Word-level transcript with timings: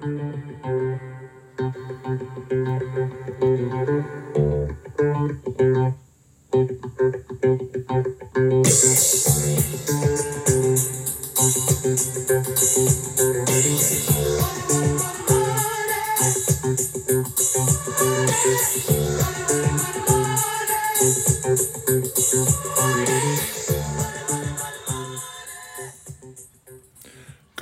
Good 0.00 0.08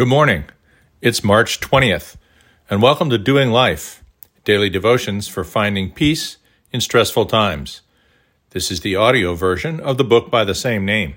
morning. 0.07 0.45
It's 1.03 1.25
March 1.25 1.59
20th, 1.61 2.17
and 2.71 2.83
welcome 2.83 3.09
to 3.09 3.17
Doing 3.17 3.51
Life, 3.51 4.05
daily 4.45 4.69
devotions 4.69 5.27
for 5.27 5.43
finding 5.43 5.91
peace 5.91 6.37
in 6.71 6.83
stressful 6.83 7.25
times. 7.25 7.81
This 8.51 8.71
is 8.71 8.81
the 8.81 8.95
audio 8.95 9.35
version 9.35 9.81
of 9.81 9.97
the 9.97 10.05
book 10.05 10.31
by 10.31 10.45
the 10.45 10.55
same 10.55 10.85
name. 10.85 11.15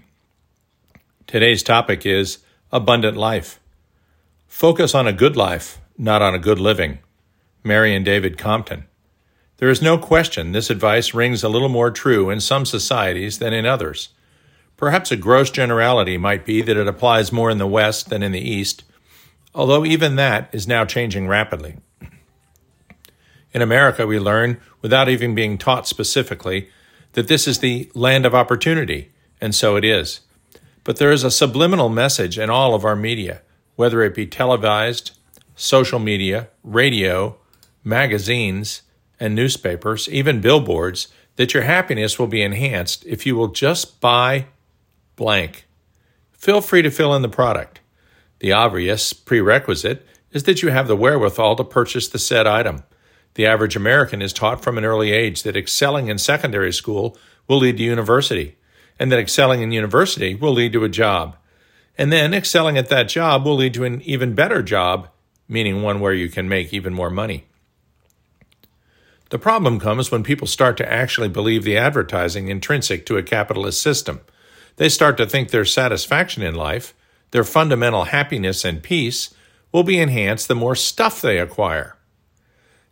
Today's 1.28 1.62
topic 1.62 2.06
is 2.06 2.38
Abundant 2.72 3.18
Life. 3.18 3.60
Focus 4.48 4.96
on 4.96 5.08
a 5.08 5.14
good 5.14 5.36
life, 5.36 5.82
not 5.98 6.22
on 6.22 6.34
a 6.34 6.40
good 6.40 6.58
living. 6.58 7.00
Mary 7.66 7.94
and 7.94 8.06
David 8.06 8.38
Compton. 8.38 8.86
There 9.58 9.70
is 9.70 9.82
no 9.82 9.98
question 9.98 10.54
this 10.54 10.70
advice 10.70 11.14
rings 11.14 11.44
a 11.44 11.50
little 11.50 11.68
more 11.68 11.92
true 11.92 12.30
in 12.30 12.40
some 12.40 12.66
societies 12.66 13.40
than 13.40 13.52
in 13.52 13.66
others. 13.66 14.10
Perhaps 14.78 15.12
a 15.12 15.18
gross 15.18 15.52
generality 15.52 16.18
might 16.18 16.46
be 16.46 16.62
that 16.62 16.78
it 16.78 16.88
applies 16.88 17.34
more 17.34 17.50
in 17.50 17.58
the 17.58 17.68
West 17.68 18.10
than 18.10 18.24
in 18.24 18.32
the 18.32 18.40
East, 18.40 18.86
although 19.54 19.86
even 19.86 20.16
that 20.16 20.50
is 20.54 20.68
now 20.68 20.86
changing 20.86 21.28
rapidly. 21.28 21.78
In 23.54 23.62
America, 23.62 24.08
we 24.08 24.20
learn, 24.20 24.62
without 24.82 25.10
even 25.10 25.36
being 25.36 25.58
taught 25.58 25.88
specifically, 25.88 26.70
that 27.14 27.28
this 27.28 27.48
is 27.48 27.60
the 27.60 27.92
land 27.94 28.26
of 28.26 28.34
opportunity, 28.34 29.12
and 29.42 29.54
so 29.54 29.76
it 29.76 29.84
is. 29.84 30.22
But 30.84 30.98
there 30.98 31.12
is 31.12 31.24
a 31.24 31.32
subliminal 31.32 31.90
message 31.90 32.40
in 32.40 32.50
all 32.50 32.74
of 32.74 32.86
our 32.86 32.96
media, 32.96 33.42
whether 33.76 34.02
it 34.04 34.16
be 34.16 34.26
televised, 34.26 35.12
social 35.56 36.00
media, 36.00 36.48
radio, 36.64 37.36
magazines, 37.84 38.84
and 39.20 39.36
newspapers, 39.36 40.08
even 40.10 40.42
billboards, 40.42 41.10
that 41.36 41.54
your 41.54 41.64
happiness 41.64 42.18
will 42.18 42.28
be 42.28 42.42
enhanced 42.42 43.06
if 43.06 43.26
you 43.26 43.36
will 43.36 43.50
just 43.50 44.00
buy 44.00 44.46
blank. 45.16 45.68
Feel 46.32 46.62
free 46.62 46.82
to 46.82 46.90
fill 46.90 47.14
in 47.14 47.22
the 47.22 47.30
product. 47.30 47.81
The 48.42 48.52
obvious 48.54 49.14
prerequisite 49.14 50.04
is 50.32 50.44
that 50.44 50.64
you 50.64 50.72
have 50.72 50.88
the 50.88 50.96
wherewithal 50.96 51.58
to 51.58 51.64
purchase 51.64 52.08
the 52.08 52.18
said 52.18 52.48
item. 52.48 52.84
The 53.36 53.46
average 53.46 53.76
American 53.76 54.20
is 54.20 54.34
taught 54.34 54.64
from 54.64 54.80
an 54.80 54.84
early 54.84 55.12
age 55.12 55.44
that 55.44 55.56
excelling 55.56 56.08
in 56.08 56.18
secondary 56.18 56.74
school 56.74 57.16
will 57.48 57.60
lead 57.60 57.78
to 57.78 57.84
university, 57.84 58.58
and 58.98 59.12
that 59.12 59.20
excelling 59.20 59.62
in 59.62 59.72
university 59.72 60.34
will 60.34 60.54
lead 60.54 60.74
to 60.74 60.84
a 60.84 60.90
job. 60.90 61.36
And 62.00 62.12
then 62.12 62.34
excelling 62.34 62.80
at 62.80 62.90
that 62.90 63.10
job 63.10 63.46
will 63.46 63.56
lead 63.56 63.76
to 63.76 63.84
an 63.84 64.02
even 64.02 64.34
better 64.34 64.64
job, 64.64 65.10
meaning 65.48 65.84
one 65.84 66.00
where 66.00 66.14
you 66.14 66.28
can 66.28 66.50
make 66.50 66.74
even 66.74 66.96
more 66.96 67.12
money. 67.12 67.46
The 69.30 69.38
problem 69.38 69.80
comes 69.80 70.10
when 70.10 70.24
people 70.24 70.48
start 70.48 70.78
to 70.78 70.92
actually 70.92 71.30
believe 71.30 71.64
the 71.64 71.78
advertising 71.78 72.48
intrinsic 72.48 73.06
to 73.06 73.18
a 73.18 73.24
capitalist 73.24 73.84
system. 73.84 74.22
They 74.78 74.90
start 74.90 75.16
to 75.18 75.28
think 75.28 75.52
their 75.52 75.64
satisfaction 75.64 76.42
in 76.42 76.56
life, 76.56 76.96
their 77.32 77.44
fundamental 77.44 78.06
happiness 78.06 78.64
and 78.64 78.84
peace, 78.84 79.34
will 79.72 79.84
be 79.84 80.00
enhanced 80.00 80.48
the 80.48 80.56
more 80.56 80.76
stuff 80.76 81.22
they 81.22 81.38
acquire. 81.38 81.98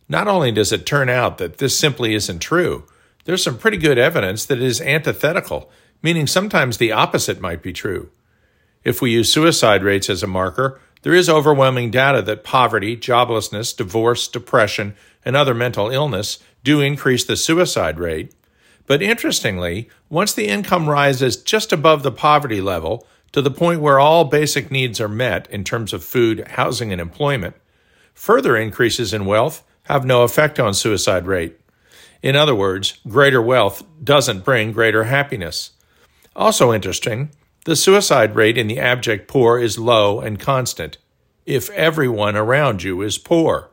Not 0.08 0.26
only 0.26 0.50
does 0.50 0.72
it 0.72 0.86
turn 0.86 1.08
out 1.08 1.38
that 1.38 1.58
this 1.58 1.78
simply 1.78 2.14
isn't 2.14 2.40
true, 2.40 2.84
there's 3.24 3.44
some 3.44 3.58
pretty 3.58 3.76
good 3.76 3.98
evidence 3.98 4.44
that 4.46 4.58
it 4.58 4.64
is 4.64 4.80
antithetical, 4.80 5.70
meaning 6.02 6.26
sometimes 6.26 6.78
the 6.78 6.92
opposite 6.92 7.40
might 7.40 7.62
be 7.62 7.72
true. 7.72 8.10
If 8.82 9.02
we 9.02 9.12
use 9.12 9.32
suicide 9.32 9.84
rates 9.84 10.08
as 10.08 10.22
a 10.22 10.26
marker, 10.26 10.80
there 11.02 11.14
is 11.14 11.28
overwhelming 11.28 11.90
data 11.90 12.22
that 12.22 12.44
poverty, 12.44 12.96
joblessness, 12.96 13.76
divorce, 13.76 14.26
depression, 14.26 14.94
and 15.24 15.36
other 15.36 15.54
mental 15.54 15.90
illness 15.90 16.38
do 16.64 16.80
increase 16.80 17.24
the 17.24 17.36
suicide 17.36 17.98
rate, 17.98 18.34
but 18.86 19.02
interestingly, 19.02 19.88
once 20.08 20.32
the 20.32 20.48
income 20.48 20.88
rises 20.88 21.36
just 21.36 21.72
above 21.72 22.02
the 22.02 22.10
poverty 22.10 22.60
level, 22.60 23.06
to 23.32 23.42
the 23.42 23.50
point 23.50 23.80
where 23.80 23.98
all 23.98 24.24
basic 24.24 24.70
needs 24.70 25.00
are 25.00 25.08
met 25.08 25.48
in 25.50 25.64
terms 25.64 25.92
of 25.92 26.04
food, 26.04 26.46
housing, 26.48 26.92
and 26.92 27.00
employment, 27.00 27.54
further 28.14 28.56
increases 28.56 29.14
in 29.14 29.24
wealth 29.26 29.62
have 29.84 30.04
no 30.04 30.22
effect 30.22 30.58
on 30.58 30.74
suicide 30.74 31.26
rate. 31.26 31.58
In 32.22 32.36
other 32.36 32.54
words, 32.54 32.98
greater 33.08 33.40
wealth 33.40 33.82
doesn't 34.02 34.44
bring 34.44 34.72
greater 34.72 35.04
happiness. 35.04 35.72
Also 36.36 36.72
interesting, 36.72 37.30
the 37.64 37.76
suicide 37.76 38.34
rate 38.34 38.58
in 38.58 38.68
the 38.68 38.78
abject 38.78 39.28
poor 39.28 39.58
is 39.58 39.78
low 39.78 40.20
and 40.20 40.38
constant, 40.38 40.98
if 41.46 41.70
everyone 41.70 42.36
around 42.36 42.82
you 42.82 43.02
is 43.02 43.18
poor. 43.18 43.70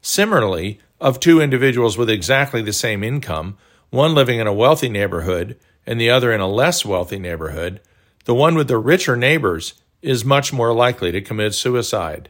Similarly, 0.00 0.80
of 1.00 1.20
two 1.20 1.40
individuals 1.40 1.96
with 1.96 2.10
exactly 2.10 2.62
the 2.62 2.72
same 2.72 3.04
income, 3.04 3.56
one 3.90 4.14
living 4.14 4.38
in 4.40 4.46
a 4.46 4.52
wealthy 4.52 4.88
neighborhood 4.88 5.58
and 5.86 6.00
the 6.00 6.10
other 6.10 6.32
in 6.32 6.40
a 6.40 6.48
less 6.48 6.84
wealthy 6.84 7.18
neighborhood, 7.18 7.80
the 8.28 8.34
one 8.34 8.54
with 8.54 8.68
the 8.68 8.76
richer 8.76 9.16
neighbors 9.16 9.72
is 10.02 10.22
much 10.22 10.52
more 10.52 10.74
likely 10.74 11.10
to 11.10 11.18
commit 11.18 11.54
suicide. 11.54 12.28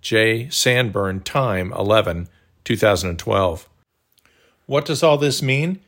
J. 0.00 0.48
Sanburn, 0.50 1.20
Time 1.20 1.72
11, 1.74 2.28
2012. 2.64 3.68
What 4.66 4.84
does 4.84 5.00
all 5.04 5.16
this 5.16 5.40
mean? 5.40 5.78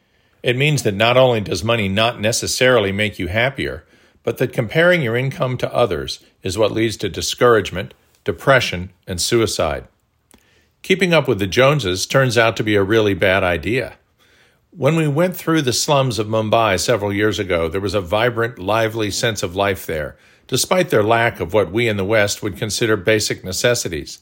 It 0.45 0.57
means 0.57 0.85
that 0.85 0.95
not 0.95 1.17
only 1.17 1.41
does 1.41 1.65
money 1.65 1.89
not 1.89 2.21
necessarily 2.21 2.93
make 2.93 3.19
you 3.19 3.27
happier, 3.27 3.85
but 4.23 4.39
that 4.39 4.53
comparing 4.53 5.03
your 5.03 5.17
income 5.17 5.57
to 5.57 5.75
others 5.75 6.25
is 6.45 6.57
what 6.57 6.71
leads 6.71 6.97
to 6.99 7.09
discouragement, 7.09 7.93
depression, 8.23 8.91
and 9.05 9.21
suicide. 9.21 9.89
Keeping 10.83 11.13
up 11.13 11.27
with 11.27 11.41
the 11.41 11.49
Joneses 11.49 12.07
turns 12.07 12.39
out 12.39 12.57
to 12.57 12.63
be 12.63 12.77
a 12.77 12.85
really 12.85 13.15
bad 13.15 13.43
idea. 13.43 13.95
When 14.77 14.97
we 14.97 15.07
went 15.07 15.37
through 15.37 15.63
the 15.63 15.73
slums 15.73 16.19
of 16.19 16.27
Mumbai 16.27 16.81
several 16.81 17.13
years 17.13 17.39
ago, 17.39 17.69
there 17.69 17.81
was 17.81 17.95
a 17.95 18.01
vibrant, 18.01 18.59
lively 18.59 19.09
sense 19.09 19.45
of 19.45 19.55
life 19.55 19.87
there, 19.87 20.17
despite 20.49 20.91
their 20.91 21.05
lack 21.05 21.39
of 21.39 21.53
what 21.55 21.71
we 21.71 21.87
in 21.87 21.97
the 21.97 22.05
West 22.05 22.43
would 22.43 22.57
consider 22.57 22.97
basic 22.97 23.45
necessities. 23.45 24.19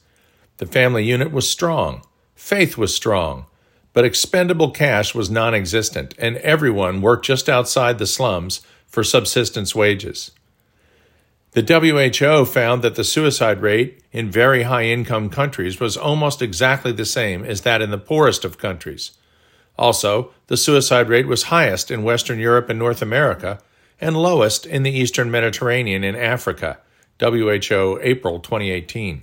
The 0.58 0.66
family 0.66 1.06
unit 1.06 1.32
was 1.32 1.48
strong, 1.48 2.02
faith 2.34 2.76
was 2.76 2.94
strong, 2.94 3.46
but 3.94 4.04
expendable 4.04 4.70
cash 4.70 5.14
was 5.14 5.30
non 5.30 5.54
existent, 5.54 6.14
and 6.18 6.36
everyone 6.36 7.00
worked 7.00 7.24
just 7.24 7.48
outside 7.48 7.98
the 7.98 8.06
slums 8.06 8.60
for 8.86 9.02
subsistence 9.02 9.74
wages. 9.74 10.32
The 11.52 11.62
WHO 11.62 12.44
found 12.44 12.82
that 12.82 12.96
the 12.96 13.04
suicide 13.04 13.62
rate 13.62 14.02
in 14.12 14.30
very 14.30 14.64
high 14.64 14.84
income 14.84 15.30
countries 15.30 15.80
was 15.80 15.96
almost 15.96 16.42
exactly 16.42 16.92
the 16.92 17.06
same 17.06 17.42
as 17.42 17.62
that 17.62 17.80
in 17.80 17.90
the 17.90 17.96
poorest 17.96 18.44
of 18.44 18.58
countries. 18.58 19.12
Also, 19.78 20.30
the 20.46 20.56
suicide 20.56 21.08
rate 21.08 21.26
was 21.26 21.44
highest 21.44 21.90
in 21.90 22.02
Western 22.02 22.38
Europe 22.38 22.68
and 22.68 22.78
North 22.78 23.02
America 23.02 23.60
and 24.00 24.16
lowest 24.16 24.66
in 24.66 24.82
the 24.82 24.90
Eastern 24.90 25.30
Mediterranean 25.30 26.04
and 26.04 26.16
Africa. 26.16 26.78
WHO 27.20 27.98
April 28.02 28.40
2018. 28.40 29.22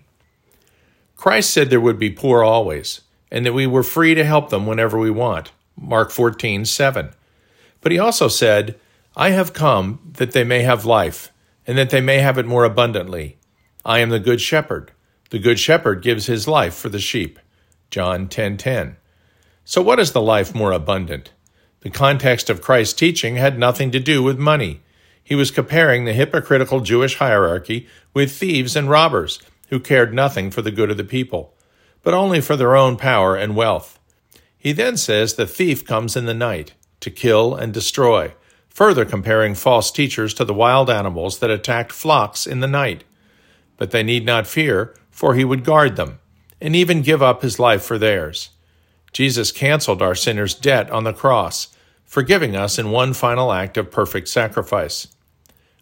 Christ 1.17 1.49
said 1.51 1.69
there 1.69 1.81
would 1.81 1.99
be 1.99 2.09
poor 2.09 2.43
always, 2.43 3.01
and 3.29 3.45
that 3.45 3.53
we 3.53 3.67
were 3.67 3.83
free 3.83 4.15
to 4.15 4.23
help 4.23 4.49
them 4.49 4.65
whenever 4.65 4.97
we 4.97 5.11
want. 5.11 5.51
Mark 5.75 6.11
14, 6.11 6.63
7. 6.63 7.09
But 7.81 7.91
he 7.91 7.99
also 7.99 8.29
said, 8.29 8.79
I 9.17 9.31
have 9.31 9.51
come 9.51 9.99
that 10.13 10.31
they 10.31 10.45
may 10.45 10.61
have 10.61 10.85
life, 10.85 11.33
and 11.67 11.77
that 11.77 11.89
they 11.89 11.99
may 11.99 12.19
have 12.19 12.37
it 12.37 12.45
more 12.45 12.63
abundantly. 12.63 13.37
I 13.83 13.99
am 13.99 14.09
the 14.09 14.19
good 14.19 14.39
shepherd. 14.39 14.91
The 15.29 15.39
good 15.39 15.59
shepherd 15.59 16.01
gives 16.01 16.27
his 16.27 16.47
life 16.47 16.73
for 16.73 16.87
the 16.87 16.99
sheep. 16.99 17.37
John 17.91 18.27
10:10. 18.27 18.95
10, 19.65 19.65
10. 19.65 19.65
So, 19.65 19.81
what 19.81 19.99
is 19.99 20.11
the 20.11 20.21
life 20.21 20.55
more 20.55 20.71
abundant? 20.71 21.31
The 21.81 21.89
context 21.89 22.49
of 22.49 22.61
Christ's 22.61 22.93
teaching 22.93 23.37
had 23.37 23.57
nothing 23.57 23.91
to 23.91 23.99
do 23.99 24.21
with 24.21 24.37
money. 24.37 24.81
He 25.23 25.35
was 25.35 25.51
comparing 25.51 26.05
the 26.05 26.13
hypocritical 26.13 26.81
Jewish 26.81 27.15
hierarchy 27.15 27.87
with 28.13 28.31
thieves 28.31 28.75
and 28.75 28.89
robbers 28.89 29.39
who 29.69 29.79
cared 29.79 30.13
nothing 30.13 30.51
for 30.51 30.61
the 30.61 30.71
good 30.71 30.91
of 30.91 30.97
the 30.97 31.03
people, 31.03 31.53
but 32.03 32.13
only 32.13 32.41
for 32.41 32.55
their 32.55 32.75
own 32.75 32.97
power 32.97 33.35
and 33.35 33.55
wealth. 33.55 33.99
He 34.57 34.73
then 34.73 34.97
says 34.97 35.35
the 35.35 35.47
thief 35.47 35.85
comes 35.85 36.17
in 36.17 36.25
the 36.25 36.33
night 36.33 36.73
to 36.99 37.11
kill 37.11 37.55
and 37.55 37.73
destroy, 37.73 38.33
further 38.67 39.05
comparing 39.05 39.55
false 39.55 39.91
teachers 39.91 40.33
to 40.33 40.43
the 40.43 40.53
wild 40.53 40.89
animals 40.89 41.39
that 41.39 41.51
attacked 41.51 41.91
flocks 41.91 42.45
in 42.45 42.59
the 42.59 42.67
night. 42.67 43.03
But 43.77 43.91
they 43.91 44.03
need 44.03 44.25
not 44.25 44.47
fear, 44.47 44.95
for 45.09 45.35
he 45.35 45.45
would 45.45 45.63
guard 45.63 45.95
them, 45.95 46.19
and 46.59 46.75
even 46.75 47.01
give 47.01 47.21
up 47.21 47.41
his 47.41 47.59
life 47.59 47.83
for 47.83 47.97
theirs. 47.97 48.49
Jesus 49.11 49.51
canceled 49.51 50.01
our 50.01 50.15
sinner's 50.15 50.53
debt 50.53 50.89
on 50.91 51.03
the 51.03 51.13
cross, 51.13 51.69
forgiving 52.05 52.55
us 52.55 52.79
in 52.79 52.91
one 52.91 53.13
final 53.13 53.51
act 53.51 53.77
of 53.77 53.91
perfect 53.91 54.27
sacrifice. 54.27 55.07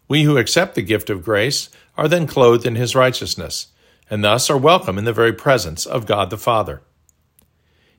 We 0.08 0.22
who 0.22 0.38
accept 0.38 0.74
the 0.74 0.82
gift 0.82 1.10
of 1.10 1.24
grace 1.24 1.68
are 1.96 2.08
then 2.08 2.26
clothed 2.26 2.66
in 2.66 2.76
his 2.76 2.94
righteousness, 2.94 3.68
and 4.08 4.24
thus 4.24 4.48
are 4.48 4.56
welcome 4.56 4.96
in 4.98 5.04
the 5.04 5.12
very 5.12 5.32
presence 5.32 5.84
of 5.84 6.06
God 6.06 6.30
the 6.30 6.38
Father. 6.38 6.82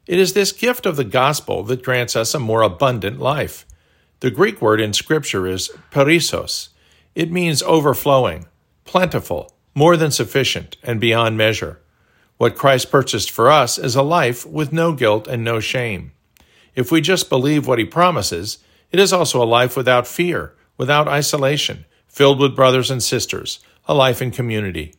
It 0.07 0.17
is 0.17 0.33
this 0.33 0.51
gift 0.51 0.87
of 0.87 0.95
the 0.95 1.03
gospel 1.03 1.63
that 1.63 1.83
grants 1.83 2.15
us 2.15 2.33
a 2.33 2.39
more 2.39 2.63
abundant 2.63 3.19
life. 3.19 3.65
The 4.21 4.31
Greek 4.31 4.61
word 4.61 4.81
in 4.81 4.93
Scripture 4.93 5.45
is 5.45 5.69
perissos. 5.91 6.69
It 7.13 7.31
means 7.31 7.61
overflowing, 7.61 8.47
plentiful, 8.85 9.53
more 9.75 9.95
than 9.95 10.09
sufficient, 10.09 10.77
and 10.81 10.99
beyond 10.99 11.37
measure. 11.37 11.79
What 12.39 12.56
Christ 12.56 12.89
purchased 12.89 13.30
for 13.30 13.51
us 13.51 13.77
is 13.77 13.97
a 13.97 14.01
life 14.01 14.45
with 14.45 14.71
no 14.71 14.94
guilt 14.94 15.27
and 15.27 15.44
no 15.44 15.59
shame. 15.59 16.13
If 16.74 16.89
we 16.89 17.01
just 17.01 17.30
believe 17.30 17.68
what 17.68 17.80
he 17.80 17.83
promises, 17.83 18.59
it 18.94 19.00
is 19.01 19.12
also 19.12 19.44
a 19.44 19.56
life 19.57 19.75
without 19.75 20.07
fear, 20.07 20.56
without 20.77 21.09
isolation, 21.09 21.83
filled 22.07 22.39
with 22.39 22.56
brothers 22.56 22.89
and 22.89 23.03
sisters, 23.03 23.59
a 23.89 23.94
life 23.94 24.21
in 24.21 24.31
community. 24.31 24.94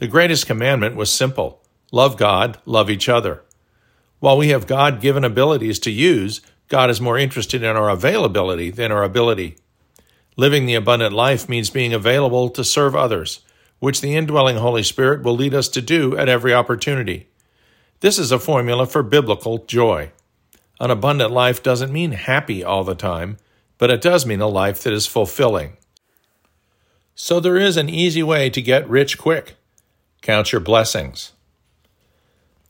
The 0.00 0.08
greatest 0.08 0.48
commandment 0.48 0.96
was 0.96 1.12
simple 1.12 1.62
love 1.92 2.16
God, 2.16 2.58
love 2.64 2.90
each 2.90 3.08
other. 3.08 3.44
While 4.18 4.36
we 4.36 4.48
have 4.48 4.66
God 4.66 5.00
given 5.00 5.22
abilities 5.22 5.78
to 5.78 5.92
use, 5.92 6.40
God 6.66 6.90
is 6.90 7.00
more 7.00 7.16
interested 7.16 7.62
in 7.62 7.76
our 7.76 7.90
availability 7.90 8.70
than 8.70 8.90
our 8.90 9.04
ability. 9.04 9.56
Living 10.36 10.66
the 10.66 10.74
abundant 10.74 11.14
life 11.14 11.48
means 11.48 11.70
being 11.70 11.94
available 11.94 12.50
to 12.50 12.64
serve 12.64 12.96
others, 12.96 13.45
which 13.78 14.00
the 14.00 14.16
indwelling 14.16 14.56
Holy 14.56 14.82
Spirit 14.82 15.22
will 15.22 15.34
lead 15.34 15.54
us 15.54 15.68
to 15.68 15.82
do 15.82 16.16
at 16.16 16.28
every 16.28 16.54
opportunity. 16.54 17.28
This 18.00 18.18
is 18.18 18.32
a 18.32 18.38
formula 18.38 18.86
for 18.86 19.02
biblical 19.02 19.58
joy. 19.58 20.12
An 20.78 20.90
abundant 20.90 21.30
life 21.30 21.62
doesn't 21.62 21.92
mean 21.92 22.12
happy 22.12 22.62
all 22.62 22.84
the 22.84 22.94
time, 22.94 23.38
but 23.78 23.90
it 23.90 24.02
does 24.02 24.26
mean 24.26 24.40
a 24.40 24.48
life 24.48 24.82
that 24.82 24.92
is 24.92 25.06
fulfilling. 25.06 25.76
So 27.14 27.40
there 27.40 27.56
is 27.56 27.76
an 27.76 27.88
easy 27.88 28.22
way 28.22 28.50
to 28.50 28.60
get 28.60 28.88
rich 28.88 29.16
quick. 29.16 29.56
Count 30.20 30.52
your 30.52 30.60
blessings. 30.60 31.32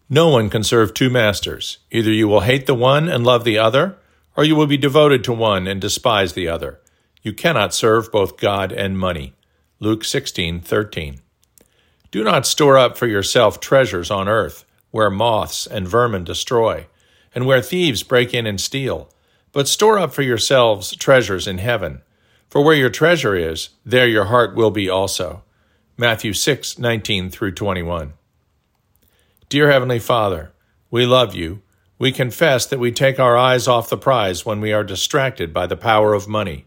No 0.08 0.28
one 0.28 0.50
can 0.50 0.62
serve 0.62 0.94
two 0.94 1.10
masters. 1.10 1.78
Either 1.90 2.12
you 2.12 2.28
will 2.28 2.42
hate 2.42 2.66
the 2.66 2.74
one 2.74 3.08
and 3.08 3.24
love 3.24 3.42
the 3.42 3.58
other, 3.58 3.96
or 4.36 4.44
you 4.44 4.54
will 4.54 4.68
be 4.68 4.76
devoted 4.76 5.24
to 5.24 5.32
one 5.32 5.66
and 5.66 5.80
despise 5.80 6.34
the 6.34 6.46
other. 6.46 6.80
You 7.22 7.32
cannot 7.32 7.74
serve 7.74 8.12
both 8.12 8.36
God 8.36 8.70
and 8.70 8.96
money. 8.96 9.34
Luke 9.78 10.04
16:13. 10.04 11.20
Do 12.10 12.24
not 12.24 12.46
store 12.46 12.78
up 12.78 12.96
for 12.96 13.06
yourself 13.06 13.60
treasures 13.60 14.10
on 14.10 14.26
earth, 14.26 14.64
where 14.90 15.10
moths 15.10 15.66
and 15.66 15.86
vermin 15.86 16.24
destroy, 16.24 16.86
and 17.34 17.44
where 17.44 17.60
thieves 17.60 18.02
break 18.02 18.32
in 18.32 18.46
and 18.46 18.58
steal, 18.58 19.10
but 19.52 19.68
store 19.68 19.98
up 19.98 20.14
for 20.14 20.22
yourselves 20.22 20.96
treasures 20.96 21.46
in 21.46 21.58
heaven. 21.58 22.00
For 22.48 22.64
where 22.64 22.74
your 22.74 22.88
treasure 22.88 23.36
is, 23.36 23.68
there 23.84 24.08
your 24.08 24.26
heart 24.26 24.54
will 24.54 24.70
be 24.70 24.88
also. 24.88 25.42
Matthew 25.98 26.32
6:19 26.32 27.28
through 27.28 27.52
21. 27.52 28.14
Dear 29.50 29.70
Heavenly 29.70 29.98
Father, 29.98 30.52
we 30.90 31.04
love 31.04 31.34
you. 31.34 31.60
We 31.98 32.12
confess 32.12 32.64
that 32.64 32.78
we 32.78 32.92
take 32.92 33.20
our 33.20 33.36
eyes 33.36 33.68
off 33.68 33.90
the 33.90 33.98
prize 33.98 34.46
when 34.46 34.62
we 34.62 34.72
are 34.72 34.84
distracted 34.84 35.52
by 35.52 35.66
the 35.66 35.76
power 35.76 36.14
of 36.14 36.26
money. 36.26 36.64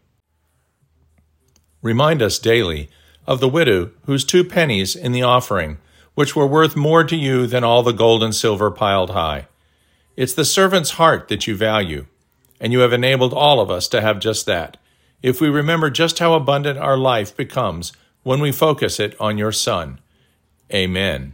Remind 1.82 2.22
us 2.22 2.40
daily 2.40 2.90
of 3.26 3.40
the 3.40 3.48
widow 3.48 3.92
whose 4.06 4.26
two 4.26 4.44
pennies 4.44 4.96
in 4.96 5.12
the 5.12 5.22
offering, 5.22 5.78
which 6.16 6.36
were 6.36 6.48
worth 6.48 6.76
more 6.76 7.04
to 7.04 7.16
you 7.16 7.48
than 7.48 7.64
all 7.64 7.84
the 7.84 7.94
gold 7.94 8.24
and 8.24 8.36
silver 8.36 8.70
piled 8.70 9.12
high. 9.12 9.48
It's 10.18 10.34
the 10.34 10.44
servant's 10.44 10.92
heart 10.92 11.30
that 11.30 11.48
you 11.48 11.56
value, 11.56 12.08
and 12.60 12.74
you 12.74 12.80
have 12.80 12.92
enabled 12.92 13.34
all 13.34 13.62
of 13.62 13.72
us 13.72 13.88
to 13.90 14.02
have 14.02 14.20
just 14.20 14.46
that, 14.46 14.78
if 15.22 15.40
we 15.40 15.48
remember 15.48 15.90
just 15.90 16.20
how 16.20 16.34
abundant 16.34 16.78
our 16.78 16.98
life 16.98 17.38
becomes 17.38 17.94
when 18.24 18.42
we 18.42 18.52
focus 18.52 19.00
it 19.00 19.16
on 19.20 19.38
your 19.38 19.52
Son. 19.52 20.00
Amen. 20.74 21.34